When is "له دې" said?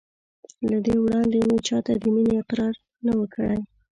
0.69-0.95